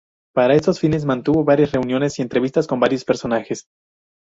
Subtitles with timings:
[0.33, 3.67] Para estos fines mantuvo varias reuniones y entrevistas con varios personajes.